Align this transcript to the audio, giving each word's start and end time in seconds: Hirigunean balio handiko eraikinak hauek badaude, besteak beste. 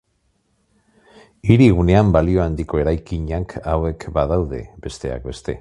Hirigunean 1.49 2.09
balio 2.17 2.43
handiko 2.47 2.81
eraikinak 2.85 3.57
hauek 3.75 4.11
badaude, 4.19 4.67
besteak 4.89 5.31
beste. 5.33 5.49